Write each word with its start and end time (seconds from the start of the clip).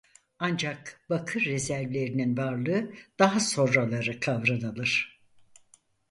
Ancak 0.39 1.05
bakır 1.09 1.41
rezervlerinin 1.45 2.37
varlığı 2.37 2.93
daha 3.19 3.39
sonraları 3.39 4.19
kavranılır. 4.19 5.21